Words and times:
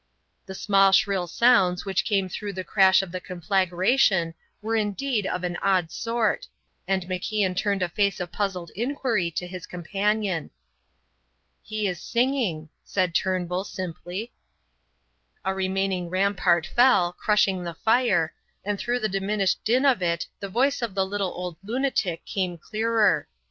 The 0.47 0.55
small 0.55 0.91
shrill 0.93 1.27
sounds 1.27 1.85
which 1.85 2.05
came 2.05 2.27
through 2.27 2.53
the 2.53 2.63
crash 2.63 3.03
of 3.03 3.11
the 3.11 3.21
conflagration 3.21 4.33
were 4.59 4.75
indeed 4.75 5.27
of 5.27 5.43
an 5.43 5.57
odd 5.57 5.91
sort, 5.91 6.47
and 6.87 7.03
MacIan 7.03 7.55
turned 7.55 7.83
a 7.83 7.87
face 7.89 8.19
of 8.19 8.31
puzzled 8.31 8.71
inquiry 8.75 9.29
to 9.29 9.45
his 9.45 9.67
companion. 9.67 10.49
"He 11.61 11.85
is 11.87 12.01
singing," 12.01 12.69
said 12.83 13.13
Turnbull, 13.13 13.63
simply. 13.63 14.31
A 15.45 15.53
remaining 15.53 16.09
rampart 16.09 16.65
fell, 16.65 17.13
crushing 17.13 17.63
the 17.63 17.75
fire, 17.75 18.33
and 18.65 18.79
through 18.79 19.01
the 19.01 19.07
diminished 19.07 19.63
din 19.63 19.85
of 19.85 20.01
it 20.01 20.25
the 20.39 20.49
voice 20.49 20.81
of 20.81 20.95
the 20.95 21.05
little 21.05 21.29
old 21.31 21.57
lunatic 21.63 22.25
came 22.25 22.57
clearer. 22.57 23.27